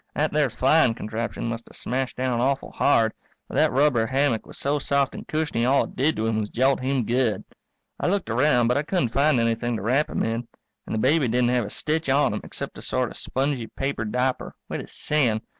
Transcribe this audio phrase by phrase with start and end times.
[0.15, 3.13] That there flying contraption must have smashed down awful hard,
[3.47, 6.49] but that rubber hammock was so soft and cushiony all it did to him was
[6.49, 7.43] jolt him good.
[7.99, 10.47] I looked around but I couldn't find anything to wrap him in.
[10.87, 14.03] And the baby didn't have a stitch on him except a sort of spongy paper
[14.03, 15.39] diaper, wet as sin.